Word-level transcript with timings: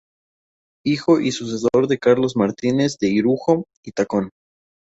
Hijo 0.83 1.19
y 1.19 1.31
sucesor 1.31 1.87
de 1.87 1.99
Carlos 1.99 2.35
Martínez 2.35 2.97
de 2.97 3.09
Irujo 3.09 3.65
y 3.83 3.91
Tacón. 3.91 4.31